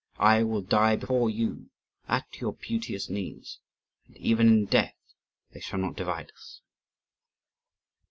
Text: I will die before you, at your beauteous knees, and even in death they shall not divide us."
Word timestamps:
I 0.17 0.41
will 0.41 0.63
die 0.63 0.95
before 0.95 1.29
you, 1.29 1.69
at 2.07 2.25
your 2.41 2.53
beauteous 2.53 3.07
knees, 3.07 3.59
and 4.07 4.17
even 4.17 4.47
in 4.47 4.65
death 4.65 4.97
they 5.51 5.59
shall 5.59 5.77
not 5.77 5.95
divide 5.95 6.31
us." 6.31 6.61